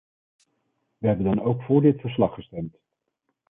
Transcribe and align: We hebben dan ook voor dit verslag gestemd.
We 0.97 1.07
hebben 1.07 1.25
dan 1.25 1.41
ook 1.41 1.61
voor 1.63 1.81
dit 1.81 2.01
verslag 2.01 2.33
gestemd. 2.33 2.75